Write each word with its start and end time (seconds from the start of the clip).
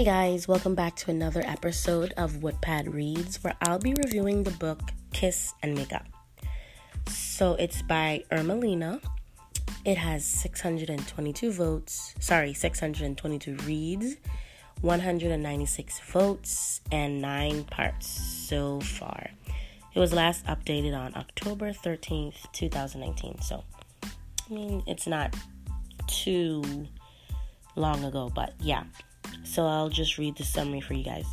Hey 0.00 0.06
guys, 0.06 0.48
welcome 0.48 0.74
back 0.74 0.96
to 0.96 1.10
another 1.10 1.42
episode 1.44 2.14
of 2.16 2.36
Wattpad 2.36 2.90
Reads, 2.90 3.44
where 3.44 3.54
I'll 3.60 3.78
be 3.78 3.92
reviewing 3.92 4.44
the 4.44 4.50
book 4.52 4.80
Kiss 5.12 5.52
and 5.62 5.74
Makeup. 5.74 6.06
So 7.06 7.52
it's 7.56 7.82
by 7.82 8.24
Ermelina. 8.32 9.02
It 9.84 9.98
has 9.98 10.24
622 10.24 11.52
votes, 11.52 12.14
sorry, 12.18 12.54
622 12.54 13.56
reads, 13.66 14.16
196 14.80 16.00
votes, 16.00 16.80
and 16.90 17.20
9 17.20 17.64
parts 17.64 18.06
so 18.08 18.80
far. 18.80 19.28
It 19.94 19.98
was 19.98 20.14
last 20.14 20.46
updated 20.46 20.98
on 20.98 21.14
October 21.14 21.72
13th, 21.72 22.50
2019. 22.52 23.42
So, 23.42 23.64
I 24.02 24.08
mean, 24.48 24.82
it's 24.86 25.06
not 25.06 25.36
too 26.06 26.88
long 27.76 28.02
ago, 28.02 28.32
but 28.34 28.54
yeah. 28.60 28.84
So 29.42 29.66
I'll 29.66 29.88
just 29.88 30.18
read 30.18 30.36
the 30.36 30.44
summary 30.44 30.80
for 30.80 30.94
you 30.94 31.04
guys. 31.04 31.26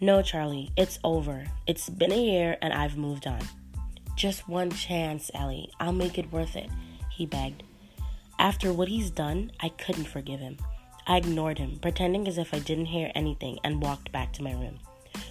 No, 0.00 0.22
Charlie, 0.22 0.70
it's 0.76 0.98
over. 1.04 1.44
It's 1.66 1.88
been 1.88 2.12
a 2.12 2.16
year 2.16 2.56
and 2.60 2.72
I've 2.72 2.96
moved 2.96 3.26
on. 3.26 3.40
Just 4.16 4.48
one 4.48 4.70
chance, 4.70 5.30
Ellie. 5.34 5.70
I'll 5.80 5.92
make 5.92 6.18
it 6.18 6.32
worth 6.32 6.56
it, 6.56 6.70
he 7.10 7.26
begged. 7.26 7.62
After 8.38 8.72
what 8.72 8.88
he's 8.88 9.10
done, 9.10 9.52
I 9.60 9.70
couldn't 9.70 10.04
forgive 10.04 10.40
him. 10.40 10.58
I 11.06 11.18
ignored 11.18 11.58
him, 11.58 11.78
pretending 11.80 12.26
as 12.26 12.38
if 12.38 12.52
I 12.54 12.58
didn't 12.58 12.86
hear 12.86 13.12
anything, 13.14 13.58
and 13.62 13.82
walked 13.82 14.10
back 14.10 14.32
to 14.34 14.42
my 14.42 14.52
room. 14.52 14.78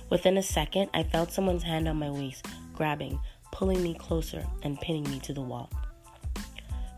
Within 0.10 0.38
a 0.38 0.44
second, 0.44 0.90
I 0.94 1.04
felt 1.04 1.32
someone's 1.32 1.64
hand 1.64 1.88
on 1.88 1.98
my 1.98 2.10
waist, 2.10 2.48
grabbing, 2.74 3.20
pulling 3.52 3.82
me 3.82 3.94
closer, 3.96 4.46
and 4.64 4.80
pinning 4.80 5.04
me 5.10 5.20
to 5.22 5.34
the 5.34 5.42
wall. 5.42 5.70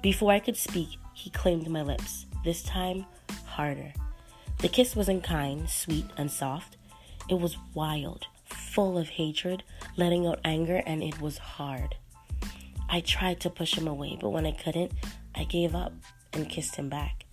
Before 0.01 0.31
I 0.31 0.39
could 0.39 0.57
speak, 0.57 0.89
he 1.13 1.29
claimed 1.29 1.69
my 1.69 1.81
lips, 1.81 2.25
this 2.43 2.61
time 2.63 3.05
harder. 3.45 3.93
The 4.65 4.69
kiss 4.69 4.95
wasn't 4.95 5.23
kind, 5.23 5.69
sweet, 5.69 6.07
and 6.17 6.31
soft. 6.31 6.77
It 7.29 7.39
was 7.39 7.55
wild, 7.75 8.25
full 8.45 8.97
of 8.97 9.09
hatred, 9.09 9.61
letting 9.95 10.25
out 10.25 10.39
anger, 10.43 10.81
and 10.87 11.03
it 11.03 11.21
was 11.21 11.37
hard. 11.37 11.93
I 12.89 13.01
tried 13.01 13.39
to 13.41 13.51
push 13.51 13.75
him 13.75 13.87
away, 13.87 14.17
but 14.19 14.31
when 14.31 14.47
I 14.47 14.53
couldn't, 14.53 14.91
I 15.35 15.43
gave 15.43 15.75
up 15.75 15.93
and 16.33 16.49
kissed 16.49 16.77
him 16.77 16.89
back. 16.89 17.25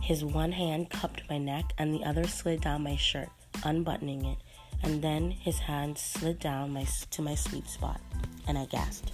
His 0.00 0.24
one 0.24 0.52
hand 0.52 0.88
cupped 0.88 1.28
my 1.28 1.36
neck, 1.36 1.74
and 1.76 1.92
the 1.92 2.02
other 2.02 2.24
slid 2.26 2.62
down 2.62 2.82
my 2.82 2.96
shirt, 2.96 3.28
unbuttoning 3.62 4.24
it 4.24 4.38
and 4.82 5.02
then 5.02 5.30
his 5.30 5.58
hand 5.58 5.98
slid 5.98 6.38
down 6.38 6.72
my, 6.72 6.86
to 7.10 7.22
my 7.22 7.34
sweet 7.34 7.68
spot, 7.68 8.00
and 8.46 8.56
I 8.56 8.64
gasped. 8.64 9.12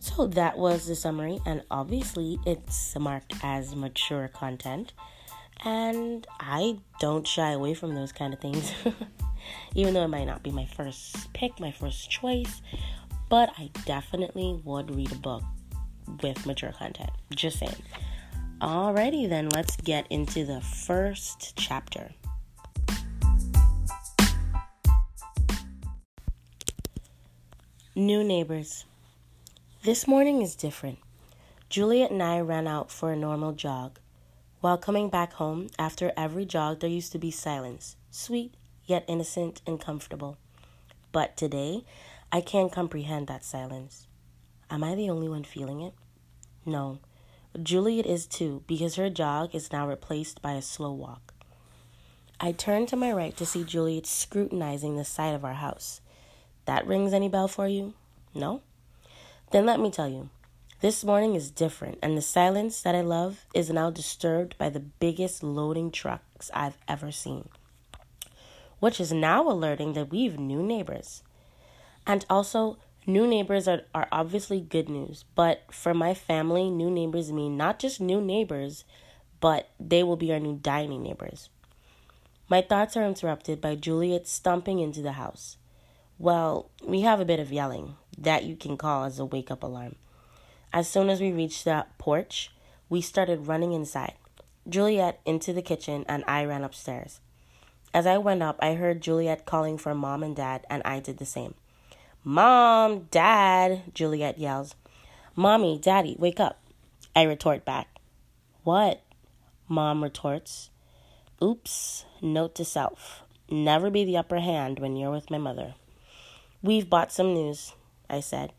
So 0.00 0.28
that 0.28 0.58
was 0.58 0.86
the 0.86 0.94
summary, 0.94 1.40
and 1.44 1.62
obviously 1.70 2.38
it's 2.46 2.96
marked 2.96 3.34
as 3.42 3.74
mature 3.74 4.28
content, 4.28 4.92
and 5.64 6.26
I 6.40 6.78
don't 7.00 7.26
shy 7.26 7.52
away 7.52 7.74
from 7.74 7.94
those 7.94 8.12
kind 8.12 8.32
of 8.32 8.40
things, 8.40 8.72
even 9.74 9.94
though 9.94 10.04
it 10.04 10.08
might 10.08 10.26
not 10.26 10.42
be 10.42 10.50
my 10.50 10.66
first 10.66 11.32
pick, 11.32 11.58
my 11.60 11.72
first 11.72 12.10
choice, 12.10 12.62
but 13.28 13.50
I 13.58 13.70
definitely 13.84 14.60
would 14.64 14.94
read 14.94 15.12
a 15.12 15.16
book 15.16 15.42
with 16.22 16.46
mature 16.46 16.72
content. 16.72 17.10
Just 17.34 17.58
saying. 17.58 17.76
Alrighty, 18.60 19.28
then 19.28 19.48
let's 19.50 19.76
get 19.76 20.06
into 20.10 20.44
the 20.44 20.60
first 20.60 21.56
chapter. 21.56 22.12
New 27.94 28.22
neighbors. 28.22 28.84
This 29.82 30.06
morning 30.06 30.42
is 30.42 30.54
different. 30.54 30.98
Juliet 31.68 32.10
and 32.10 32.22
I 32.22 32.40
ran 32.40 32.66
out 32.66 32.90
for 32.90 33.12
a 33.12 33.16
normal 33.16 33.52
jog. 33.52 33.98
While 34.60 34.78
coming 34.78 35.08
back 35.08 35.34
home, 35.34 35.68
after 35.78 36.12
every 36.16 36.44
jog, 36.44 36.80
there 36.80 36.90
used 36.90 37.12
to 37.12 37.18
be 37.18 37.30
silence, 37.30 37.94
sweet, 38.10 38.54
yet 38.84 39.04
innocent 39.06 39.62
and 39.66 39.80
comfortable. 39.80 40.36
But 41.12 41.36
today, 41.36 41.84
I 42.32 42.40
can't 42.40 42.72
comprehend 42.72 43.28
that 43.28 43.44
silence. 43.44 44.08
Am 44.68 44.82
I 44.82 44.96
the 44.96 45.10
only 45.10 45.28
one 45.28 45.44
feeling 45.44 45.80
it? 45.80 45.94
No. 46.66 46.98
Juliet 47.62 48.04
is 48.04 48.26
too, 48.26 48.64
because 48.66 48.96
her 48.96 49.08
jog 49.08 49.54
is 49.54 49.72
now 49.72 49.86
replaced 49.86 50.42
by 50.42 50.52
a 50.52 50.62
slow 50.62 50.92
walk. 50.92 51.32
I 52.40 52.52
turn 52.52 52.86
to 52.86 52.96
my 52.96 53.12
right 53.12 53.36
to 53.36 53.46
see 53.46 53.64
Juliet 53.64 54.06
scrutinizing 54.06 54.96
the 54.96 55.04
side 55.04 55.34
of 55.34 55.44
our 55.44 55.54
house. 55.54 56.00
That 56.66 56.86
rings 56.86 57.12
any 57.12 57.28
bell 57.28 57.48
for 57.48 57.66
you? 57.66 57.94
No? 58.34 58.60
Then 59.52 59.66
let 59.66 59.80
me 59.80 59.90
tell 59.90 60.08
you. 60.08 60.30
This 60.80 61.02
morning 61.02 61.34
is 61.34 61.50
different, 61.50 61.98
and 62.02 62.16
the 62.16 62.22
silence 62.22 62.82
that 62.82 62.94
I 62.94 63.00
love 63.00 63.46
is 63.52 63.68
now 63.68 63.90
disturbed 63.90 64.56
by 64.58 64.68
the 64.70 64.78
biggest 64.78 65.42
loading 65.42 65.90
trucks 65.90 66.52
I've 66.54 66.78
ever 66.86 67.10
seen, 67.10 67.48
which 68.78 69.00
is 69.00 69.12
now 69.12 69.50
alerting 69.50 69.94
that 69.94 70.10
we've 70.10 70.38
new 70.38 70.62
neighbors. 70.62 71.24
And 72.06 72.24
also, 72.30 72.78
new 73.08 73.26
neighbors 73.26 73.66
are, 73.66 73.80
are 73.92 74.06
obviously 74.12 74.60
good 74.60 74.88
news, 74.88 75.24
but 75.34 75.64
for 75.72 75.94
my 75.94 76.14
family, 76.14 76.70
new 76.70 76.92
neighbors 76.92 77.32
mean 77.32 77.56
not 77.56 77.80
just 77.80 78.00
new 78.00 78.20
neighbors, 78.20 78.84
but 79.40 79.70
they 79.80 80.04
will 80.04 80.14
be 80.14 80.32
our 80.32 80.38
new 80.38 80.60
dining 80.62 81.02
neighbors. 81.02 81.48
My 82.48 82.62
thoughts 82.62 82.96
are 82.96 83.04
interrupted 83.04 83.60
by 83.60 83.74
Juliet 83.74 84.28
stomping 84.28 84.78
into 84.78 85.02
the 85.02 85.12
house. 85.12 85.56
Well, 86.20 86.70
we 86.84 87.00
have 87.00 87.18
a 87.18 87.24
bit 87.24 87.40
of 87.40 87.50
yelling. 87.50 87.96
That 88.16 88.44
you 88.44 88.54
can 88.54 88.76
call 88.76 89.02
as 89.02 89.18
a 89.18 89.24
wake 89.24 89.50
up 89.50 89.64
alarm. 89.64 89.96
As 90.72 90.88
soon 90.88 91.08
as 91.08 91.20
we 91.20 91.32
reached 91.32 91.64
the 91.64 91.86
porch, 91.96 92.50
we 92.88 93.00
started 93.00 93.46
running 93.46 93.72
inside. 93.72 94.14
Juliet 94.68 95.20
into 95.24 95.52
the 95.52 95.62
kitchen, 95.62 96.04
and 96.08 96.24
I 96.26 96.44
ran 96.44 96.64
upstairs. 96.64 97.20
As 97.94 98.06
I 98.06 98.18
went 98.18 98.42
up, 98.42 98.58
I 98.60 98.74
heard 98.74 99.00
Juliet 99.00 99.46
calling 99.46 99.78
for 99.78 99.94
mom 99.94 100.22
and 100.22 100.36
dad, 100.36 100.66
and 100.68 100.82
I 100.84 101.00
did 101.00 101.18
the 101.18 101.24
same. 101.24 101.54
Mom, 102.22 103.08
dad, 103.10 103.94
Juliet 103.94 104.38
yells. 104.38 104.74
Mommy, 105.34 105.78
daddy, 105.78 106.16
wake 106.18 106.40
up. 106.40 106.60
I 107.16 107.22
retort 107.22 107.64
back. 107.64 107.88
What? 108.64 109.02
Mom 109.68 110.02
retorts. 110.02 110.70
Oops, 111.42 112.04
note 112.20 112.54
to 112.56 112.64
self. 112.64 113.22
Never 113.50 113.88
be 113.88 114.04
the 114.04 114.18
upper 114.18 114.40
hand 114.40 114.78
when 114.78 114.96
you're 114.96 115.10
with 115.10 115.30
my 115.30 115.38
mother. 115.38 115.74
We've 116.62 116.90
bought 116.90 117.12
some 117.12 117.32
news, 117.32 117.72
I 118.10 118.20
said. 118.20 118.52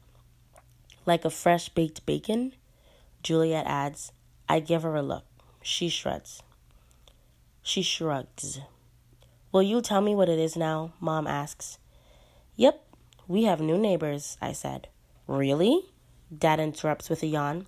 Like 1.10 1.26
a 1.26 1.32
fresh 1.32 1.70
baked 1.70 2.06
bacon? 2.06 2.54
Juliet 3.24 3.66
adds. 3.66 4.12
I 4.48 4.60
give 4.60 4.84
her 4.84 4.96
a 4.96 5.02
look. 5.02 5.26
She 5.64 5.90
shrugs. 5.90 6.44
She 7.64 7.82
shrugs. 7.82 8.60
Will 9.52 9.64
you 9.64 9.82
tell 9.82 10.02
me 10.02 10.14
what 10.14 10.30
it 10.30 10.38
is 10.38 10.56
now? 10.56 10.94
Mom 11.00 11.26
asks. 11.26 11.80
Yep, 12.58 12.86
we 13.28 13.46
have 13.46 13.60
new 13.60 13.76
neighbors, 13.76 14.38
I 14.40 14.52
said. 14.52 14.88
Really? 15.26 15.82
Dad 16.38 16.60
interrupts 16.60 17.10
with 17.10 17.24
a 17.24 17.26
yawn. 17.26 17.66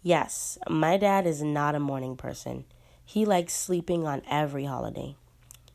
Yes, 0.00 0.56
my 0.68 0.98
dad 0.98 1.26
is 1.26 1.42
not 1.42 1.74
a 1.74 1.80
morning 1.80 2.16
person. 2.16 2.64
He 3.04 3.24
likes 3.24 3.54
sleeping 3.54 4.06
on 4.06 4.22
every 4.30 4.66
holiday. 4.66 5.16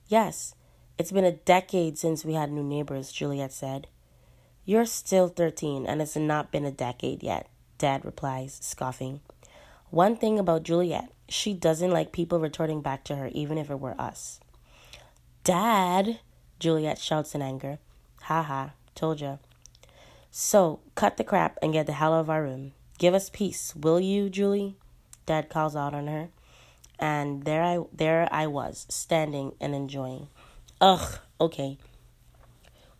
Yes, 0.07 0.55
it's 0.97 1.11
been 1.11 1.25
a 1.25 1.33
decade 1.33 1.97
since 1.97 2.23
we 2.23 2.35
had 2.35 2.49
new 2.49 2.63
neighbors, 2.63 3.11
Juliet 3.11 3.51
said. 3.51 3.87
You're 4.65 4.85
still 4.85 5.27
13 5.27 5.85
and 5.85 6.01
it's 6.01 6.15
not 6.15 6.51
been 6.51 6.65
a 6.65 6.71
decade 6.71 7.21
yet, 7.21 7.49
Dad 7.77 8.05
replies, 8.05 8.59
scoffing. 8.61 9.19
One 9.89 10.15
thing 10.15 10.39
about 10.39 10.63
Juliet, 10.63 11.11
she 11.27 11.53
doesn't 11.53 11.91
like 11.91 12.11
people 12.11 12.39
retorting 12.39 12.81
back 12.81 13.03
to 13.05 13.15
her, 13.17 13.27
even 13.33 13.57
if 13.57 13.69
it 13.69 13.79
were 13.79 13.99
us. 13.99 14.39
Dad, 15.43 16.19
Juliet 16.59 16.97
shouts 16.97 17.35
in 17.35 17.41
anger. 17.41 17.79
Ha 18.23 18.41
ha, 18.41 18.71
told 18.95 19.19
ya. 19.19 19.37
So, 20.31 20.79
cut 20.95 21.17
the 21.17 21.23
crap 21.23 21.59
and 21.61 21.73
get 21.73 21.85
the 21.85 21.93
hell 21.93 22.13
out 22.13 22.21
of 22.21 22.29
our 22.29 22.41
room. 22.41 22.71
Give 22.97 23.13
us 23.13 23.29
peace, 23.29 23.75
will 23.75 23.99
you, 23.99 24.29
Julie? 24.29 24.77
Dad 25.25 25.49
calls 25.49 25.75
out 25.75 25.93
on 25.93 26.07
her. 26.07 26.29
And 26.97 27.43
there 27.43 27.63
I 27.63 27.79
there 27.91 28.29
I 28.31 28.47
was, 28.47 28.85
standing 28.89 29.53
and 29.59 29.75
enjoying. 29.75 30.29
Ugh, 30.79 31.19
okay. 31.41 31.77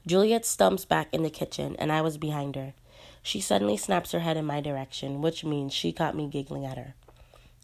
Juliet 0.06 0.46
stumps 0.46 0.86
back 0.86 1.08
in 1.14 1.24
the 1.24 1.30
kitchen, 1.30 1.76
and 1.80 1.92
I 1.92 2.02
was 2.02 2.18
behind 2.18 2.56
her. 2.56 2.74
She 3.22 3.40
suddenly 3.40 3.78
snaps 3.78 4.12
her 4.12 4.20
head 4.20 4.36
in 4.36 4.46
my 4.46 4.60
direction, 4.60 5.22
which 5.22 5.46
means 5.46 5.74
she 5.74 5.94
caught 5.94 6.16
me 6.16 6.28
giggling 6.28 6.66
at 6.66 6.78
her. 6.78 6.94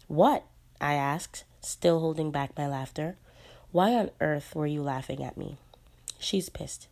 What? 0.08 0.44
I 0.80 0.94
asked, 0.94 1.44
still 1.60 2.00
holding 2.00 2.30
back 2.30 2.56
my 2.56 2.66
laughter. 2.66 3.16
Why 3.72 3.94
on 3.94 4.10
earth 4.20 4.54
were 4.54 4.66
you 4.66 4.82
laughing 4.82 5.22
at 5.22 5.36
me? 5.36 5.58
She's 6.18 6.48
pissed. 6.48 6.88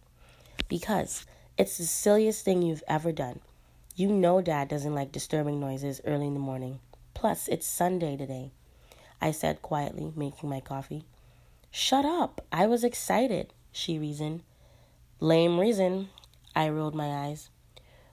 Because 0.68 1.24
it's 1.56 1.78
the 1.78 1.84
silliest 1.84 2.44
thing 2.44 2.60
you've 2.60 2.84
ever 2.86 3.10
done. 3.10 3.40
You 3.96 4.08
know 4.08 4.42
Dad 4.42 4.68
doesn't 4.68 4.94
like 4.94 5.10
disturbing 5.10 5.58
noises 5.58 6.00
early 6.04 6.26
in 6.26 6.34
the 6.34 6.40
morning. 6.40 6.78
Plus, 7.14 7.48
it's 7.48 7.66
Sunday 7.66 8.16
today, 8.16 8.52
I 9.20 9.32
said 9.32 9.62
quietly, 9.62 10.12
making 10.14 10.48
my 10.48 10.60
coffee. 10.60 11.04
Shut 11.70 12.04
up. 12.04 12.44
I 12.52 12.66
was 12.66 12.84
excited, 12.84 13.52
she 13.72 13.98
reasoned. 13.98 14.42
Lame 15.20 15.58
reason. 15.58 16.10
I 16.54 16.68
rolled 16.68 16.94
my 16.94 17.08
eyes. 17.08 17.50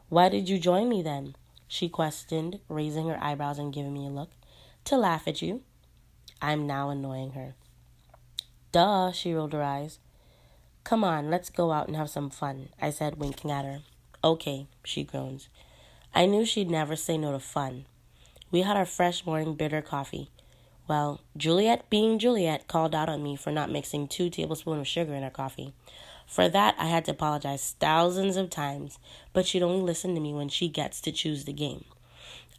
Why 0.09 0.27
did 0.29 0.49
you 0.49 0.57
join 0.57 0.89
me 0.89 1.03
then? 1.03 1.35
She 1.67 1.87
questioned, 1.87 2.59
raising 2.67 3.07
her 3.07 3.23
eyebrows 3.23 3.59
and 3.59 3.71
giving 3.71 3.93
me 3.93 4.07
a 4.07 4.09
look. 4.09 4.31
To 4.85 4.97
laugh 4.97 5.27
at 5.27 5.41
you. 5.41 5.61
I'm 6.41 6.65
now 6.65 6.89
annoying 6.89 7.31
her. 7.31 7.53
Duh, 8.71 9.11
she 9.11 9.33
rolled 9.33 9.53
her 9.53 9.63
eyes. 9.63 9.99
Come 10.83 11.03
on, 11.03 11.29
let's 11.29 11.49
go 11.49 11.71
out 11.71 11.87
and 11.87 11.95
have 11.95 12.09
some 12.09 12.29
fun, 12.29 12.69
I 12.81 12.89
said, 12.89 13.19
winking 13.19 13.51
at 13.51 13.65
her. 13.65 13.81
Okay, 14.23 14.67
she 14.83 15.03
groans. 15.03 15.49
I 16.13 16.25
knew 16.25 16.43
she'd 16.43 16.71
never 16.71 16.95
say 16.95 17.17
no 17.17 17.31
to 17.31 17.39
fun. 17.39 17.85
We 18.49 18.61
had 18.61 18.77
our 18.77 18.85
fresh 18.85 19.25
morning 19.25 19.55
bitter 19.55 19.81
coffee. 19.81 20.31
Well, 20.87 21.21
Juliet, 21.37 21.89
being 21.89 22.19
Juliet, 22.19 22.67
called 22.67 22.95
out 22.95 23.09
on 23.09 23.21
me 23.21 23.35
for 23.35 23.51
not 23.51 23.71
mixing 23.71 24.07
two 24.07 24.29
tablespoons 24.29 24.79
of 24.81 24.87
sugar 24.87 25.13
in 25.13 25.23
her 25.23 25.29
coffee. 25.29 25.73
For 26.25 26.50
that, 26.50 26.75
I 26.77 26.86
had 26.86 27.06
to 27.06 27.12
apologize 27.12 27.75
thousands 27.80 28.36
of 28.36 28.50
times, 28.50 29.00
but 29.33 29.45
she'd 29.45 29.63
only 29.63 29.81
listen 29.81 30.16
to 30.16 30.22
me 30.22 30.33
when 30.33 30.50
she 30.50 30.68
gets 30.68 31.00
to 31.01 31.12
choose 31.12 31.45
the 31.45 31.54
game. 31.54 31.86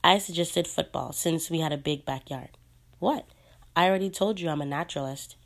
I 0.03 0.19
suggested 0.19 0.67
football 0.67 1.13
since 1.13 1.51
we 1.51 1.61
had 1.61 1.73
a 1.73 1.79
big 1.79 2.05
backyard. 2.05 2.51
What? 2.99 3.27
I 3.75 3.89
already 3.89 4.09
told 4.09 4.41
you 4.41 4.49
I'm 4.49 4.63
a 4.63 4.67
naturalist. 4.67 5.37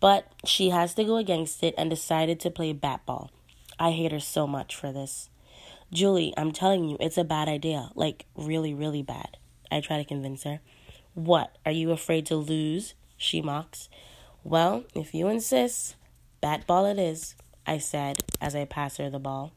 But 0.00 0.32
she 0.44 0.70
has 0.70 0.94
to 0.94 1.04
go 1.04 1.16
against 1.16 1.62
it 1.62 1.74
and 1.76 1.90
decided 1.90 2.38
to 2.40 2.50
play 2.50 2.72
bat 2.72 3.04
ball. 3.04 3.30
I 3.78 3.90
hate 3.90 4.12
her 4.12 4.20
so 4.20 4.46
much 4.46 4.74
for 4.74 4.92
this. 4.92 5.28
Julie, 5.92 6.34
I'm 6.36 6.52
telling 6.52 6.88
you, 6.88 6.96
it's 7.00 7.18
a 7.18 7.24
bad 7.24 7.48
idea. 7.48 7.90
Like, 7.94 8.26
really, 8.36 8.74
really 8.74 9.02
bad. 9.02 9.36
I 9.70 9.80
try 9.80 9.96
to 9.96 10.04
convince 10.04 10.44
her. 10.44 10.60
What? 11.14 11.56
Are 11.66 11.72
you 11.72 11.90
afraid 11.90 12.26
to 12.26 12.36
lose? 12.36 12.94
She 13.16 13.42
mocks. 13.42 13.88
Well, 14.44 14.84
if 14.94 15.14
you 15.14 15.28
insist, 15.28 15.96
bat 16.40 16.66
ball 16.66 16.86
it 16.86 16.98
is, 16.98 17.34
I 17.68 17.76
said 17.76 18.24
as 18.40 18.56
I 18.56 18.64
pass 18.64 18.96
her 18.96 19.10
the 19.10 19.18
ball. 19.18 19.52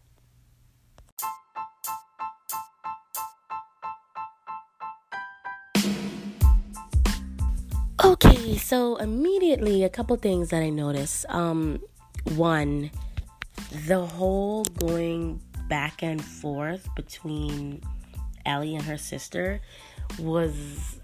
Okay, 8.03 8.57
so 8.57 8.97
immediately 8.97 9.85
a 9.85 9.89
couple 9.89 10.17
things 10.17 10.49
that 10.49 10.61
I 10.61 10.69
noticed. 10.69 11.25
Um, 11.29 11.81
one, 12.35 12.91
the 13.87 14.05
whole 14.05 14.65
going 14.65 15.39
back 15.69 16.03
and 16.03 16.21
forth 16.21 16.89
between 16.97 17.81
Ellie 18.45 18.75
and 18.75 18.83
her 18.83 18.97
sister 18.97 19.61
was 20.19 20.99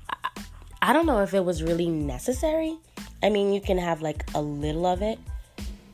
I 0.81 0.92
don't 0.92 1.06
know 1.06 1.21
if 1.21 1.33
it 1.33 1.45
was 1.45 1.63
really 1.63 1.89
necessary. 1.89 2.77
I 3.24 3.30
mean, 3.30 3.53
you 3.53 3.62
can 3.62 3.77
have 3.77 4.01
like 4.01 4.25
a 4.36 4.42
little 4.42 4.86
of 4.86 5.01
it 5.01 5.19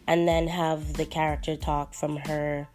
and 0.07 0.27
then 0.27 0.47
have 0.47 0.93
the 0.93 1.05
character 1.05 1.55
talk 1.55 1.93
from 1.93 2.17
her 2.17 2.67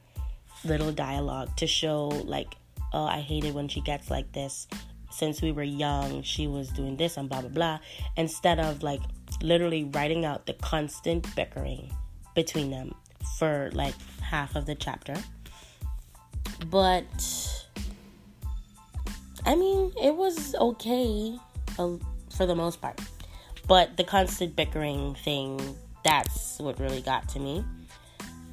little 0.64 0.92
dialogue 0.92 1.54
to 1.56 1.66
show 1.66 2.08
like 2.08 2.54
oh, 2.92 3.04
I 3.04 3.20
hate 3.20 3.44
it 3.44 3.54
when 3.54 3.68
she 3.68 3.80
gets 3.80 4.10
like 4.10 4.32
this 4.32 4.66
since 5.10 5.42
we 5.42 5.52
were 5.52 5.62
young, 5.62 6.22
she 6.22 6.46
was 6.46 6.68
doing 6.68 6.96
this 6.96 7.16
and 7.16 7.28
blah 7.28 7.40
blah 7.40 7.50
blah, 7.50 7.78
instead 8.16 8.60
of 8.60 8.82
like 8.82 9.00
literally 9.42 9.84
writing 9.84 10.24
out 10.24 10.46
the 10.46 10.52
constant 10.54 11.34
bickering 11.34 11.90
between 12.34 12.70
them 12.70 12.94
for 13.38 13.70
like 13.72 13.94
half 14.20 14.54
of 14.54 14.66
the 14.66 14.74
chapter. 14.74 15.14
But 16.66 17.04
I 19.46 19.54
mean, 19.54 19.92
it 20.02 20.14
was 20.14 20.54
okay 20.54 21.38
uh, 21.78 21.96
for 22.30 22.46
the 22.46 22.54
most 22.54 22.80
part. 22.80 23.00
But 23.66 23.96
the 23.96 24.04
constant 24.04 24.56
bickering 24.56 25.14
thing, 25.14 25.60
that's 26.08 26.58
what 26.58 26.80
really 26.80 27.02
got 27.02 27.28
to 27.28 27.38
me. 27.38 27.62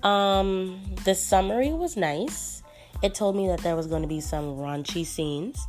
Um, 0.03 0.81
the 1.05 1.15
summary 1.15 1.71
was 1.71 1.95
nice. 1.95 2.61
It 3.01 3.15
told 3.15 3.35
me 3.35 3.47
that 3.47 3.59
there 3.59 3.77
was 3.77 3.87
going 3.87 4.01
to 4.01 4.09
be 4.09 4.19
some 4.19 4.57
raunchy 4.57 5.05
scenes 5.05 5.65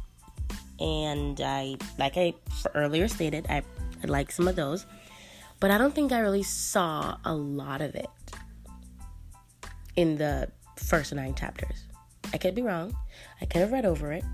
and 0.80 1.40
I, 1.40 1.76
like 1.96 2.16
I 2.16 2.34
earlier 2.74 3.06
stated, 3.06 3.46
I, 3.48 3.62
I 4.02 4.06
like 4.06 4.32
some 4.32 4.48
of 4.48 4.56
those, 4.56 4.84
but 5.60 5.70
I 5.70 5.78
don't 5.78 5.94
think 5.94 6.10
I 6.10 6.18
really 6.18 6.42
saw 6.42 7.18
a 7.24 7.34
lot 7.34 7.80
of 7.80 7.94
it 7.94 8.10
in 9.94 10.16
the 10.16 10.50
first 10.76 11.14
nine 11.14 11.34
chapters. 11.36 11.84
I 12.34 12.38
could 12.38 12.56
be 12.56 12.62
wrong. 12.62 12.96
I 13.40 13.46
could 13.46 13.60
have 13.60 13.70
read 13.70 13.86
over 13.86 14.12
it, 14.12 14.24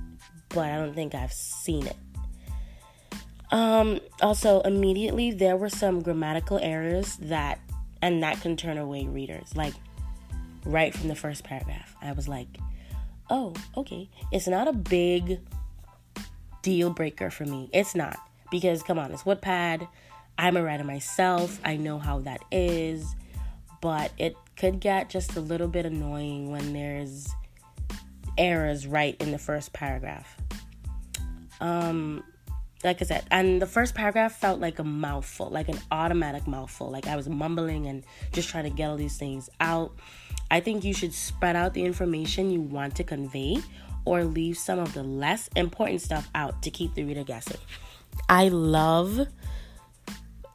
but 0.49 0.71
I 0.71 0.77
don't 0.77 0.95
think 0.95 1.15
I've 1.15 1.33
seen 1.33 1.87
it. 1.87 1.97
Um, 3.53 4.01
also, 4.23 4.63
immediately 4.63 5.31
there 5.31 5.57
were 5.57 5.69
some 5.69 6.03
grammatical 6.03 6.59
errors 6.59 7.17
that, 7.17 7.61
and 8.01 8.23
that 8.23 8.41
can 8.41 8.57
turn 8.57 8.79
away 8.79 9.07
readers. 9.07 9.55
Like, 9.55 9.75
right 10.65 10.95
from 10.95 11.09
the 11.09 11.15
first 11.15 11.45
paragraph, 11.45 11.95
I 12.01 12.13
was 12.13 12.29
like, 12.29 12.49
oh, 13.29 13.55
okay. 13.77 14.09
It's 14.33 14.49
not 14.49 14.69
a 14.69 14.73
big 14.73 15.41
deal 16.63 16.91
breaker 16.91 17.31
for 17.31 17.45
me. 17.45 17.69
It's 17.73 17.95
not. 17.95 18.17
Because 18.51 18.83
come 18.83 18.99
on, 18.99 19.13
it's 19.13 19.25
Wattpad. 19.25 19.87
I'm 20.39 20.57
a 20.57 20.63
writer 20.63 20.85
myself. 20.85 21.61
I 21.63 21.77
know 21.77 21.99
how 21.99 22.21
that 22.21 22.43
is. 22.51 23.15
But 23.83 24.13
it 24.17 24.35
could 24.57 24.81
get 24.81 25.11
just 25.11 25.37
a 25.37 25.41
little 25.41 25.69
bit 25.69 25.85
annoying 25.85 26.51
when 26.51 26.73
there's 26.73 27.29
errors 28.39 28.87
right 28.87 29.17
in 29.21 29.31
the 29.31 29.39
first 29.39 29.73
paragraph. 29.75 30.37
Um 31.61 32.25
like 32.85 33.01
I 33.01 33.05
said, 33.05 33.25
and 33.31 33.63
the 33.63 33.67
first 33.67 33.95
paragraph 33.95 34.39
felt 34.39 34.61
like 34.61 34.79
a 34.79 34.85
mouthful, 34.85 35.49
like 35.51 35.69
an 35.69 35.79
automatic 35.91 36.47
mouthful. 36.47 36.91
Like 36.91 37.07
I 37.07 37.17
was 37.17 37.29
mumbling 37.29 37.87
and 37.87 38.05
just 38.33 38.49
trying 38.49 38.65
to 38.65 38.71
get 38.71 38.89
all 38.89 38.97
these 38.97 39.17
things 39.17 39.49
out. 39.61 39.93
I 40.51 40.61
think 40.61 40.85
you 40.85 40.93
should 40.93 41.15
spread 41.15 41.57
out 41.57 41.75
the 41.75 41.85
information 41.85 42.51
you 42.51 42.61
want 42.61 42.97
to 42.97 43.05
convey 43.05 43.59
or 44.05 44.25
leave 44.25 44.59
some 44.59 44.79
of 44.79 44.93
the 44.95 45.03
less 45.03 45.49
important 45.55 46.01
stuff 46.01 46.29
out 46.35 46.63
to 46.63 46.71
keep 46.71 46.95
the 46.95 47.05
reader 47.05 47.25
guessing. 47.25 47.61
I 48.29 48.49
love 48.49 49.27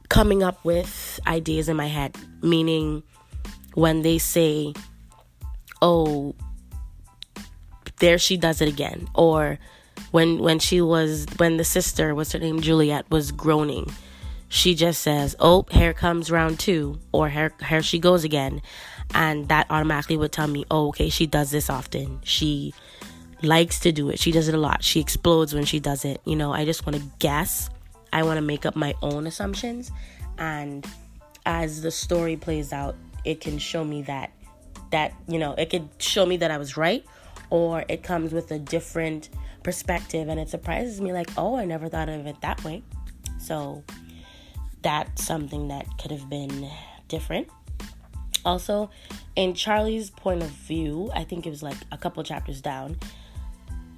coming 0.08 0.42
up 0.42 0.64
with 0.64 1.20
ideas 1.26 1.68
in 1.68 1.76
my 1.76 1.86
head, 1.86 2.16
meaning 2.42 3.02
when 3.74 4.02
they 4.02 4.18
say, 4.18 4.74
oh, 5.80 6.34
there 8.00 8.18
she 8.18 8.36
does 8.36 8.60
it 8.60 8.68
again, 8.68 9.08
or 9.14 9.58
when 10.10 10.38
when 10.38 10.58
she 10.58 10.80
was 10.80 11.26
when 11.36 11.56
the 11.56 11.64
sister 11.64 12.14
what's 12.14 12.32
her 12.32 12.38
name 12.38 12.60
Juliet 12.60 13.10
was 13.10 13.32
groaning 13.32 13.92
she 14.48 14.74
just 14.74 15.02
says 15.02 15.36
oh 15.40 15.66
here 15.70 15.92
comes 15.92 16.30
round 16.30 16.58
two 16.58 16.98
or 17.12 17.28
here, 17.28 17.52
here 17.68 17.82
she 17.82 17.98
goes 17.98 18.24
again 18.24 18.62
and 19.14 19.48
that 19.48 19.66
automatically 19.70 20.16
would 20.16 20.32
tell 20.32 20.46
me 20.46 20.64
oh 20.70 20.88
okay 20.88 21.08
she 21.08 21.26
does 21.26 21.50
this 21.50 21.68
often 21.68 22.20
she 22.22 22.72
likes 23.42 23.80
to 23.80 23.92
do 23.92 24.10
it. 24.10 24.18
She 24.18 24.32
does 24.32 24.48
it 24.48 24.54
a 24.54 24.58
lot. 24.58 24.82
She 24.82 25.00
explodes 25.00 25.54
when 25.54 25.64
she 25.64 25.80
does 25.80 26.04
it. 26.04 26.20
You 26.24 26.36
know, 26.36 26.52
I 26.52 26.64
just 26.64 26.86
want 26.86 26.96
to 26.96 27.02
guess. 27.18 27.70
I 28.12 28.22
want 28.22 28.38
to 28.38 28.42
make 28.42 28.66
up 28.66 28.74
my 28.74 28.94
own 29.02 29.26
assumptions. 29.26 29.90
And 30.38 30.86
as 31.46 31.82
the 31.82 31.90
story 31.90 32.36
plays 32.36 32.72
out, 32.72 32.96
it 33.24 33.40
can 33.40 33.58
show 33.58 33.84
me 33.84 34.02
that 34.02 34.32
that, 34.90 35.12
you 35.26 35.38
know, 35.38 35.52
it 35.52 35.68
could 35.68 35.86
show 35.98 36.24
me 36.24 36.38
that 36.38 36.50
I 36.50 36.56
was 36.56 36.78
right 36.78 37.04
or 37.50 37.84
it 37.88 38.02
comes 38.02 38.32
with 38.32 38.50
a 38.52 38.58
different 38.58 39.28
perspective 39.68 40.28
and 40.30 40.40
it 40.40 40.48
surprises 40.48 40.98
me 40.98 41.12
like, 41.12 41.28
"Oh, 41.36 41.54
I 41.54 41.66
never 41.66 41.90
thought 41.90 42.08
of 42.08 42.26
it 42.26 42.40
that 42.40 42.64
way." 42.64 42.82
So, 43.38 43.84
that's 44.80 45.22
something 45.22 45.68
that 45.68 45.84
could 45.98 46.10
have 46.10 46.30
been 46.30 46.70
different. 47.08 47.48
Also, 48.46 48.88
in 49.36 49.52
Charlie's 49.52 50.08
point 50.08 50.42
of 50.42 50.48
view, 50.48 51.10
I 51.14 51.22
think 51.24 51.46
it 51.46 51.50
was 51.50 51.62
like 51.62 51.76
a 51.92 51.98
couple 51.98 52.22
chapters 52.22 52.62
down, 52.62 52.96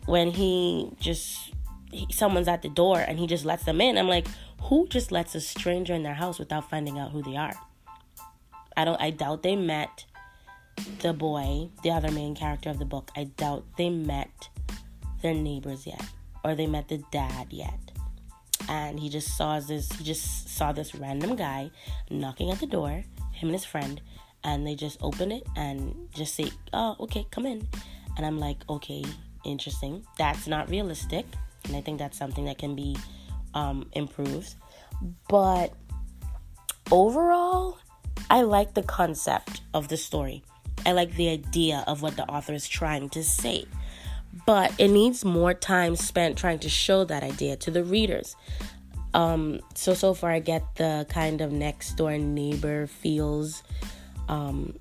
when 0.07 0.33
he 0.33 0.91
just 0.99 1.53
he, 1.93 2.09
someone's 2.11 2.49
at 2.49 2.63
the 2.63 2.69
door 2.69 2.99
and 2.99 3.17
he 3.21 3.29
just 3.29 3.45
lets 3.45 3.63
them 3.63 3.81
in. 3.81 3.97
I'm 3.97 4.09
like, 4.09 4.27
who 4.63 4.89
just 4.89 5.13
lets 5.13 5.37
a 5.37 5.41
stranger 5.41 5.95
in 5.95 6.03
their 6.03 6.15
house 6.15 6.41
without 6.41 6.69
finding 6.69 6.99
out 6.99 7.13
who 7.13 7.23
they 7.23 7.37
are? 7.37 7.55
I 8.77 8.85
don't. 8.85 9.01
I 9.01 9.11
doubt 9.11 9.45
they 9.45 9.55
met 9.55 10.05
the 10.99 11.13
boy, 11.13 11.71
the 11.85 11.93
other 11.93 12.11
main 12.11 12.35
character 12.35 12.71
of 12.71 12.81
the 12.81 12.85
book. 12.85 13.13
I 13.17 13.25
doubt 13.25 13.65
they 13.79 13.89
met 13.89 14.49
their 15.23 15.35
neighbors 15.35 15.87
yet, 15.87 16.05
or 16.45 16.55
they 16.55 16.67
met 16.67 16.89
the 16.89 16.99
dad 17.11 17.49
yet. 17.51 17.79
And 18.69 19.01
he 19.01 19.09
just 19.09 19.37
saw 19.37 19.59
this. 19.59 19.91
He 19.93 20.05
just 20.05 20.49
saw 20.57 20.73
this 20.73 20.95
random 20.95 21.37
guy 21.37 21.71
knocking 22.11 22.51
at 22.51 22.61
the 22.61 22.67
door. 22.67 22.91
Him 23.33 23.49
and 23.49 23.53
his 23.53 23.65
friend, 23.65 24.01
and 24.45 24.67
they 24.67 24.75
just 24.75 24.99
open 25.01 25.33
it 25.33 25.47
and 25.57 26.09
just 26.15 26.35
say, 26.35 26.51
"Oh, 26.73 26.97
okay, 27.01 27.27
come 27.31 27.47
in." 27.47 27.67
And 28.17 28.27
I'm 28.27 28.39
like, 28.39 28.59
okay, 28.69 29.05
interesting. 29.45 30.05
That's 30.19 30.47
not 30.47 30.69
realistic, 30.69 31.25
and 31.65 31.77
I 31.77 31.81
think 31.81 31.99
that's 31.99 32.19
something 32.19 32.45
that 32.45 32.59
can 32.59 32.75
be 32.75 32.97
um, 33.55 33.89
improved. 33.93 34.55
But 35.29 35.73
overall, 36.91 37.79
I 38.29 38.43
like 38.43 38.75
the 38.75 38.83
concept 38.83 39.63
of 39.73 39.89
the 39.89 39.97
story. 39.97 40.43
I 40.85 40.93
like 40.93 41.15
the 41.17 41.29
idea 41.29 41.85
of 41.87 42.03
what 42.03 42.17
the 42.17 42.25
author 42.25 42.53
is 42.53 42.69
trying 42.69 43.09
to 43.11 43.25
say. 43.25 43.65
But 44.47 44.73
it 44.79 44.89
needs 44.89 45.25
more 45.25 45.55
time 45.55 45.97
spent 45.97 46.39
trying 46.39 46.61
to 46.61 46.69
show 46.69 47.05
that 47.05 47.23
idea 47.23 47.57
to 47.57 47.71
the 47.71 47.85
readers. 47.85 48.37
Um, 49.13 49.61
so 49.75 49.95
so 49.95 50.15
far 50.15 50.31
I 50.31 50.39
get 50.39 50.77
the 50.77 51.05
kind 51.09 51.41
of 51.41 51.51
next 51.51 51.95
door 51.95 52.17
neighbor 52.17 52.87
feels 52.87 53.65
um, 54.29 54.79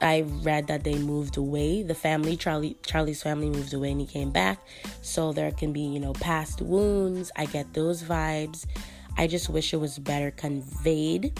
I 0.00 0.22
read 0.22 0.68
that 0.68 0.84
they 0.84 0.96
moved 0.96 1.36
away. 1.36 1.82
The 1.82 1.94
family, 1.94 2.36
Charlie, 2.36 2.76
Charlie's 2.86 3.22
family 3.22 3.50
moved 3.50 3.74
away 3.74 3.90
and 3.90 4.00
he 4.00 4.06
came 4.06 4.30
back. 4.30 4.58
So 5.02 5.32
there 5.32 5.50
can 5.52 5.72
be, 5.72 5.82
you 5.82 6.00
know, 6.00 6.14
past 6.14 6.62
wounds. 6.62 7.30
I 7.36 7.44
get 7.44 7.74
those 7.74 8.02
vibes. 8.02 8.64
I 9.18 9.26
just 9.26 9.50
wish 9.50 9.74
it 9.74 9.76
was 9.76 9.98
better 9.98 10.30
conveyed. 10.30 11.38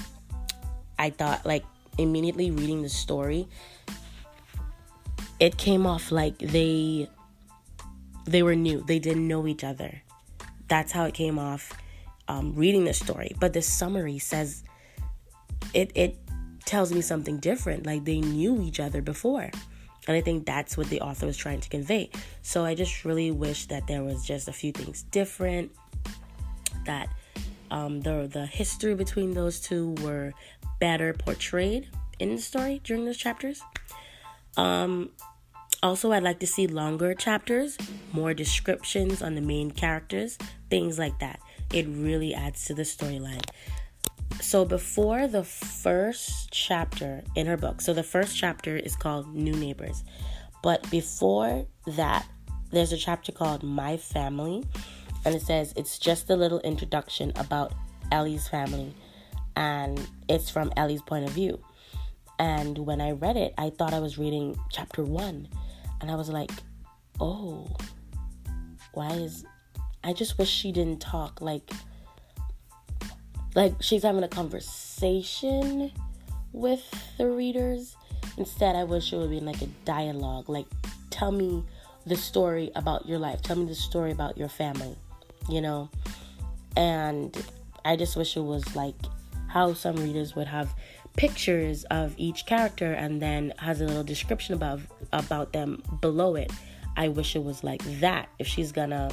I 0.99 1.09
thought 1.11 1.47
like 1.47 1.65
immediately 1.97 2.51
reading 2.51 2.83
the 2.83 2.91
story, 2.91 3.49
it 5.39 5.57
came 5.57 5.87
off 5.87 6.13
like 6.13 6.39
they 6.39 7.09
they 8.31 8.43
were 8.43 8.55
new. 8.55 8.83
They 8.83 8.99
didn't 8.99 9.27
know 9.27 9.47
each 9.47 9.65
other. 9.65 10.03
That's 10.69 10.93
how 10.93 11.05
it 11.05 11.15
came 11.15 11.39
off 11.39 11.73
um, 12.29 12.55
reading 12.55 12.85
the 12.85 12.95
story. 12.95 13.35
But 13.39 13.53
the 13.53 13.63
summary 13.63 14.19
says 14.19 14.63
it 15.75 15.91
it 15.95 16.17
tells 16.65 16.93
me 16.93 17.01
something 17.01 17.39
different. 17.39 17.87
Like 17.87 18.05
they 18.05 18.21
knew 18.21 18.63
each 18.63 18.81
other 18.81 19.03
before. 19.03 19.51
And 20.07 20.17
I 20.17 20.21
think 20.21 20.47
that's 20.47 20.77
what 20.77 20.89
the 20.89 21.01
author 21.03 21.27
was 21.27 21.37
trying 21.37 21.61
to 21.61 21.69
convey. 21.69 22.11
So 22.43 22.65
I 22.65 22.75
just 22.75 23.05
really 23.05 23.31
wish 23.31 23.67
that 23.67 23.87
there 23.87 24.03
was 24.03 24.25
just 24.25 24.49
a 24.49 24.53
few 24.53 24.73
things 24.73 25.03
different, 25.03 25.73
that 26.87 27.09
um, 27.71 28.01
the 28.01 28.29
the 28.33 28.47
history 28.47 28.95
between 28.95 29.35
those 29.35 29.61
two 29.61 29.95
were 30.03 30.33
better 30.79 31.13
portrayed 31.13 31.89
in 32.19 32.37
the 32.37 32.41
story 32.41 32.81
during 32.85 33.05
those 33.05 33.19
chapters. 33.19 33.63
Um, 34.57 35.11
also, 35.83 36.13
I'd 36.13 36.23
like 36.23 36.41
to 36.41 36.47
see 36.47 36.67
longer 36.67 37.15
chapters, 37.15 37.79
more 38.13 38.35
descriptions 38.35 39.23
on 39.23 39.35
the 39.35 39.41
main 39.41 39.71
characters, 39.71 40.37
things 40.69 40.99
like 40.99 41.19
that. 41.21 41.41
It 41.73 41.87
really 41.89 42.35
adds 42.35 42.67
to 42.67 42.75
the 42.75 42.83
storyline. 42.83 43.45
So, 44.41 44.65
before 44.65 45.27
the 45.27 45.45
first 45.45 46.51
chapter 46.51 47.23
in 47.35 47.47
her 47.47 47.57
book, 47.57 47.81
so 47.81 47.93
the 47.95 48.03
first 48.03 48.37
chapter 48.37 48.77
is 48.77 48.95
called 48.97 49.35
New 49.35 49.55
Neighbors, 49.55 50.05
but 50.63 50.89
before 50.91 51.67
that, 51.87 52.27
there's 52.71 52.93
a 52.93 52.97
chapter 52.97 53.33
called 53.33 53.63
My 53.63 53.97
Family, 53.97 54.65
and 55.25 55.35
it 55.35 55.43
says 55.43 55.73
it's 55.77 55.99
just 55.99 56.31
a 56.31 56.37
little 56.37 56.61
introduction 56.61 57.33
about 57.37 57.73
Ellie's 58.13 58.49
family, 58.49 58.95
and 59.57 60.07
it's 60.29 60.51
from 60.51 60.73
Ellie's 60.77 61.03
point 61.03 61.25
of 61.25 61.31
view. 61.31 61.59
And 62.39 62.79
when 62.79 63.01
I 63.01 63.11
read 63.11 63.37
it, 63.37 63.53
I 63.59 63.71
thought 63.71 63.93
I 63.93 64.01
was 64.01 64.19
reading 64.19 64.59
chapter 64.71 65.05
one 65.05 65.49
and 66.01 66.11
I 66.11 66.15
was 66.15 66.29
like, 66.29 66.51
oh, 67.21 67.69
why 68.93 69.11
is. 69.13 69.45
I 70.03 70.15
just 70.15 70.39
wish 70.39 70.49
she 70.49 70.73
didn't 70.73 71.01
talk 71.01 71.41
like. 71.41 71.71
Like 73.55 73.75
she's 73.81 74.05
having 74.05 74.23
a 74.23 74.29
conversation 74.29 75.91
with 76.53 76.83
the 77.19 77.27
readers. 77.27 77.97
Instead, 78.37 78.77
I 78.77 78.85
wish 78.85 79.13
it 79.13 79.17
would 79.17 79.31
be 79.31 79.41
like 79.41 79.61
a 79.61 79.67
dialogue. 79.85 80.49
Like, 80.49 80.67
tell 81.11 81.33
me 81.33 81.65
the 82.07 82.17
story 82.17 82.71
about 82.75 83.07
your 83.07 83.19
life. 83.19 83.43
Tell 83.43 83.57
me 83.57 83.67
the 83.67 83.75
story 83.75 84.13
about 84.13 84.39
your 84.39 84.49
family, 84.49 84.97
you 85.49 85.61
know? 85.61 85.91
And 86.77 87.37
I 87.85 87.97
just 87.97 88.17
wish 88.17 88.37
it 88.37 88.45
was 88.45 88.77
like 88.77 88.95
how 89.49 89.75
some 89.75 89.97
readers 89.97 90.37
would 90.37 90.47
have 90.47 90.73
pictures 91.17 91.85
of 91.85 92.15
each 92.17 92.47
character 92.47 92.93
and 92.93 93.21
then 93.21 93.53
has 93.59 93.81
a 93.81 93.87
little 93.87 94.05
description 94.05 94.55
about 94.55 94.81
about 95.13 95.53
them 95.53 95.83
below 96.01 96.35
it. 96.35 96.51
I 96.97 97.09
wish 97.09 97.37
it 97.37 97.45
was 97.45 97.63
like 97.65 97.83
that 98.01 98.29
if 98.39 98.47
she's 98.47 98.73
gonna 98.73 99.11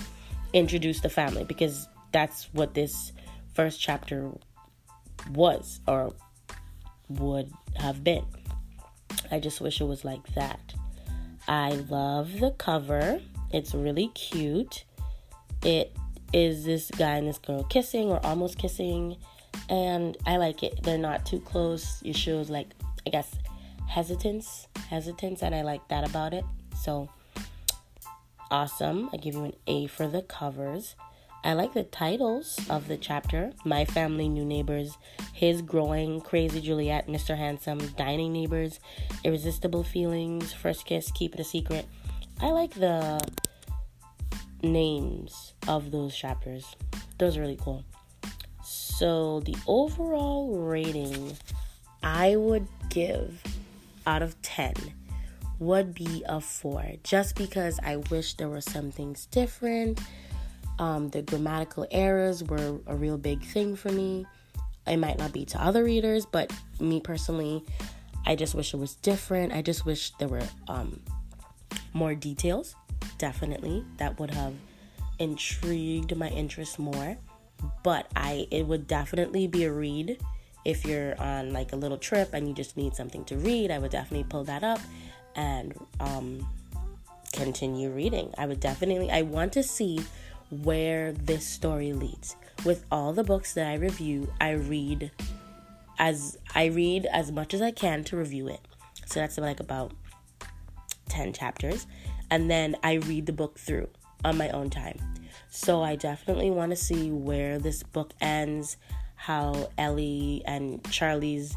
introduce 0.54 1.02
the 1.02 1.10
family 1.10 1.44
because 1.44 1.88
that's 2.12 2.46
what 2.54 2.74
this 2.74 3.12
first 3.54 3.82
chapter 3.82 4.32
was 5.32 5.80
or 5.88 6.14
would 7.10 7.52
have 7.76 8.04
been. 8.04 8.26
I 9.32 9.40
just 9.40 9.62
wish 9.62 9.82
it 9.82 9.86
was 9.86 10.06
like 10.06 10.34
that. 10.36 10.74
I 11.48 11.72
love 11.90 12.40
the 12.40 12.52
cover. 12.52 13.22
It's 13.52 13.74
really 13.74 14.10
cute. 14.10 14.84
It 15.64 15.96
is 16.34 16.66
this 16.66 16.92
guy 16.92 17.16
and 17.16 17.28
this 17.28 17.38
girl 17.38 17.64
kissing 17.64 18.10
or 18.10 18.24
almost 18.26 18.58
kissing 18.58 19.18
and 19.70 20.18
I 20.26 20.38
like 20.38 20.64
it. 20.64 20.84
They're 20.84 20.98
not 20.98 21.26
too 21.26 21.40
close. 21.40 22.02
It 22.04 22.16
shows 22.16 22.50
like 22.50 22.68
I 23.06 23.10
guess 23.10 23.36
hesitance, 23.88 24.68
hesitance, 24.90 25.42
and 25.42 25.56
I 25.56 25.62
like 25.62 25.88
that 25.90 26.08
about 26.08 26.34
it. 26.34 26.46
So 26.80 27.10
awesome. 28.52 29.10
I 29.14 29.18
give 29.18 29.36
you 29.36 29.46
an 29.46 29.54
A 29.68 29.88
for 29.88 30.08
the 30.08 30.22
covers. 30.22 30.96
I 31.44 31.54
like 31.54 31.74
the 31.74 31.84
titles 31.84 32.60
of 32.70 32.88
the 32.88 32.98
chapter 32.98 33.54
My 33.64 33.86
Family, 33.86 34.28
New 34.28 34.44
Neighbors, 34.44 34.98
His 35.34 35.62
Growing, 35.62 36.20
Crazy 36.20 36.60
Juliet, 36.60 37.08
Mr. 37.08 37.38
Handsome, 37.38 37.80
Dining 37.96 38.34
Neighbors, 38.34 38.80
Irresistible 39.24 39.84
Feelings, 39.84 40.52
First 40.52 40.86
Kiss, 40.86 41.12
Keep 41.12 41.36
It 41.36 41.40
a 41.40 41.44
Secret. 41.44 41.86
I 42.42 42.48
like 42.48 42.74
the 42.74 43.22
names 44.62 45.54
of 45.68 45.92
those 45.92 46.16
chapters, 46.16 46.76
those 47.18 47.38
are 47.38 47.42
really 47.42 47.60
cool. 47.62 47.86
So, 48.98 49.42
the 49.42 49.56
overall 49.68 50.58
rating 50.58 51.38
I 52.02 52.36
would 52.36 52.68
give 52.90 53.44
out 54.08 54.24
of 54.24 54.42
10 54.42 54.74
would 55.60 55.94
be 55.94 56.24
a 56.28 56.42
4 56.42 56.94
just 57.04 57.36
because 57.36 57.80
I 57.84 57.98
wish 57.98 58.34
there 58.34 58.50
were 58.50 58.60
some 58.60 58.90
things 58.90 59.28
different. 59.28 60.02
Um, 60.80 61.10
the 61.10 61.22
grammatical 61.22 61.86
errors 61.92 62.44
were 62.44 62.80
a 62.88 62.96
real 62.96 63.20
big 63.20 63.44
thing 63.44 63.76
for 63.76 63.92
me. 63.92 64.26
It 64.88 64.98
might 64.98 65.20
not 65.20 65.32
be 65.32 65.46
to 65.46 65.64
other 65.64 65.84
readers, 65.84 66.26
but 66.26 66.52
me 66.80 67.00
personally, 67.00 67.64
I 68.26 68.36
just 68.36 68.56
wish 68.56 68.74
it 68.74 68.78
was 68.78 68.96
different. 68.96 69.54
I 69.54 69.62
just 69.62 69.86
wish 69.86 70.10
there 70.18 70.28
were 70.28 70.48
um, 70.68 71.00
more 71.94 72.16
details. 72.16 72.76
Definitely, 73.20 73.86
that 73.98 74.20
would 74.20 74.32
have 74.32 74.56
intrigued 75.20 76.16
my 76.18 76.30
interest 76.30 76.80
more 76.80 77.16
but 77.84 78.08
I 78.16 78.48
it 78.52 78.66
would 78.66 78.88
definitely 78.88 79.48
be 79.48 79.64
a 79.66 79.72
read 79.72 80.20
if 80.66 80.86
you're 80.86 81.20
on 81.22 81.54
like 81.54 81.74
a 81.74 81.76
little 81.76 81.98
trip 81.98 82.34
and 82.34 82.48
you 82.48 82.54
just 82.54 82.78
need 82.78 82.96
something 82.96 83.24
to 83.26 83.38
read. 83.38 83.72
I 83.72 83.80
would 83.80 83.92
definitely 83.92 84.26
pull 84.30 84.44
that 84.46 84.64
up 84.64 84.80
and 85.36 85.74
um, 86.00 86.48
continue 87.34 87.90
reading. 87.90 88.34
I 88.38 88.46
would 88.46 88.60
definitely 88.60 89.12
I 89.12 89.22
want 89.22 89.54
to 89.54 89.64
see 89.64 90.02
where 90.50 91.14
this 91.14 91.46
story 91.46 91.94
leads. 91.94 92.36
With 92.66 92.86
all 92.92 93.14
the 93.14 93.24
books 93.24 93.54
that 93.54 93.68
I 93.68 93.76
review, 93.76 94.32
I 94.42 94.52
read 94.52 95.12
as 96.00 96.38
I 96.56 96.66
read 96.66 97.06
as 97.06 97.32
much 97.32 97.54
as 97.54 97.62
I 97.62 97.72
can 97.72 98.04
to 98.06 98.18
review 98.18 98.48
it. 98.48 98.60
So 99.06 99.20
that's 99.20 99.38
like 99.38 99.60
about 99.60 99.94
10 101.10 101.34
chapters 101.34 101.88
and 102.30 102.50
then 102.50 102.76
I 102.84 102.94
read 102.94 103.26
the 103.26 103.34
book 103.34 103.58
through 103.58 103.90
on 104.26 104.38
my 104.38 104.50
own 104.50 104.70
time. 104.70 105.00
So 105.50 105.82
I 105.82 105.96
definitely 105.96 106.52
want 106.52 106.72
to 106.72 106.76
see 106.76 107.12
where 107.12 107.60
this 107.60 107.84
book 107.84 108.14
ends, 108.22 108.78
how 109.16 109.70
Ellie 109.78 110.44
and 110.46 110.84
Charlie's 110.92 111.56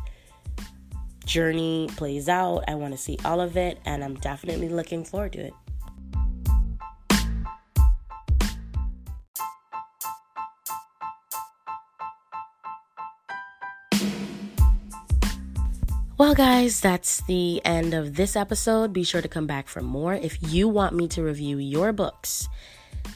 journey 1.26 1.88
plays 1.96 2.28
out. 2.28 2.64
I 2.66 2.74
want 2.74 2.92
to 2.92 2.98
see 2.98 3.18
all 3.24 3.40
of 3.40 3.56
it, 3.56 3.78
and 3.84 4.02
I'm 4.02 4.14
definitely 4.16 4.68
looking 4.68 5.04
forward 5.04 5.32
to 5.34 5.46
it. 5.46 5.54
Well, 16.20 16.34
guys, 16.34 16.80
that's 16.80 17.22
the 17.22 17.64
end 17.64 17.94
of 17.94 18.16
this 18.16 18.36
episode. 18.36 18.92
Be 18.92 19.04
sure 19.04 19.22
to 19.22 19.28
come 19.28 19.46
back 19.46 19.68
for 19.68 19.80
more. 19.80 20.12
If 20.12 20.38
you 20.52 20.68
want 20.68 20.94
me 20.94 21.08
to 21.08 21.22
review 21.22 21.56
your 21.56 21.92
books, 21.92 22.46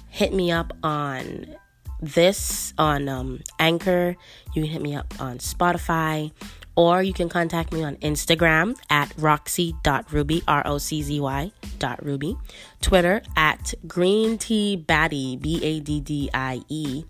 hit 0.08 0.32
me 0.32 0.50
up 0.52 0.72
on 0.82 1.56
this 2.00 2.74
on 2.78 3.08
um, 3.08 3.40
Anchor. 3.58 4.16
You 4.54 4.62
can 4.62 4.70
hit 4.70 4.82
me 4.82 4.94
up 4.94 5.14
on 5.20 5.38
Spotify, 5.38 6.32
or 6.76 7.02
you 7.02 7.12
can 7.12 7.28
contact 7.28 7.72
me 7.72 7.82
on 7.82 7.96
Instagram 7.96 8.76
at 8.90 9.08
roczzy.ruby, 9.16 10.42
R 10.46 10.62
O 10.66 10.78
C 10.78 11.02
Z 11.02 11.20
Y 11.20 11.52
dot 11.78 12.04
ruby, 12.04 12.36
Twitter 12.80 13.22
at 13.36 13.74
green 13.86 14.38
tea 14.38 14.82
baddie, 14.86 15.40
B 15.40 15.62
A 15.62 15.80
D 15.80 16.00
D 16.00 16.30
I 16.34 16.62
E, 16.68 17.04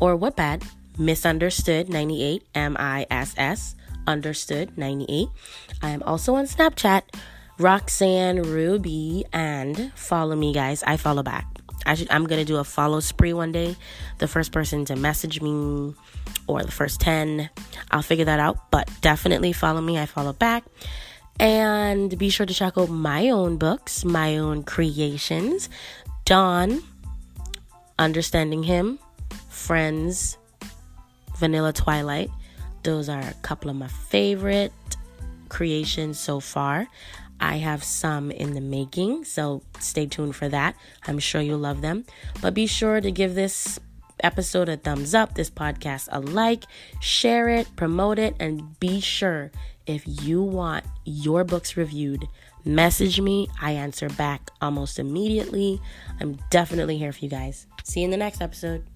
or 0.00 0.16
Wattpad 0.18 0.64
misunderstood 0.98 1.88
98 1.88 2.42
M 2.54 2.76
I 2.78 3.06
S 3.10 3.34
S 3.36 3.74
understood 4.06 4.76
98. 4.76 5.28
I 5.82 5.90
am 5.90 6.02
also 6.02 6.34
on 6.34 6.46
Snapchat. 6.46 7.02
Roxanne 7.58 8.42
Ruby 8.42 9.24
and 9.34 9.92
follow 9.94 10.34
me 10.34 10.52
guys. 10.54 10.82
I 10.84 10.96
follow 10.96 11.22
back. 11.22 11.59
I 11.86 11.94
should, 11.94 12.10
I'm 12.10 12.26
gonna 12.26 12.44
do 12.44 12.56
a 12.56 12.64
follow 12.64 13.00
spree 13.00 13.32
one 13.32 13.52
day. 13.52 13.76
The 14.18 14.28
first 14.28 14.52
person 14.52 14.84
to 14.86 14.96
message 14.96 15.40
me 15.40 15.94
or 16.46 16.62
the 16.62 16.70
first 16.70 17.00
10, 17.00 17.50
I'll 17.90 18.02
figure 18.02 18.24
that 18.26 18.40
out. 18.40 18.70
But 18.70 18.88
definitely 19.00 19.52
follow 19.52 19.80
me, 19.80 19.98
I 19.98 20.06
follow 20.06 20.32
back. 20.32 20.64
And 21.38 22.16
be 22.18 22.28
sure 22.28 22.44
to 22.44 22.52
check 22.52 22.76
out 22.76 22.90
my 22.90 23.30
own 23.30 23.56
books, 23.56 24.04
my 24.04 24.36
own 24.36 24.62
creations. 24.62 25.70
Dawn, 26.26 26.82
Understanding 27.98 28.62
Him, 28.62 28.98
Friends, 29.48 30.36
Vanilla 31.38 31.72
Twilight. 31.72 32.30
Those 32.82 33.08
are 33.08 33.20
a 33.20 33.34
couple 33.42 33.70
of 33.70 33.76
my 33.76 33.88
favorite 33.88 34.72
creations 35.48 36.18
so 36.18 36.40
far. 36.40 36.88
I 37.40 37.56
have 37.56 37.82
some 37.82 38.30
in 38.30 38.52
the 38.52 38.60
making, 38.60 39.24
so 39.24 39.62
stay 39.78 40.06
tuned 40.06 40.36
for 40.36 40.48
that. 40.48 40.76
I'm 41.06 41.18
sure 41.18 41.40
you'll 41.40 41.58
love 41.58 41.80
them. 41.80 42.04
But 42.40 42.54
be 42.54 42.66
sure 42.66 43.00
to 43.00 43.10
give 43.10 43.34
this 43.34 43.80
episode 44.22 44.68
a 44.68 44.76
thumbs 44.76 45.14
up, 45.14 45.34
this 45.34 45.50
podcast 45.50 46.08
a 46.12 46.20
like, 46.20 46.64
share 47.00 47.48
it, 47.48 47.74
promote 47.76 48.18
it, 48.18 48.34
and 48.38 48.78
be 48.78 49.00
sure 49.00 49.50
if 49.86 50.04
you 50.06 50.42
want 50.42 50.84
your 51.04 51.44
books 51.44 51.76
reviewed, 51.76 52.28
message 52.64 53.20
me. 53.20 53.48
I 53.60 53.72
answer 53.72 54.08
back 54.10 54.50
almost 54.60 54.98
immediately. 54.98 55.80
I'm 56.20 56.38
definitely 56.50 56.98
here 56.98 57.12
for 57.12 57.24
you 57.24 57.30
guys. 57.30 57.66
See 57.84 58.00
you 58.00 58.04
in 58.04 58.10
the 58.10 58.16
next 58.16 58.40
episode. 58.40 58.89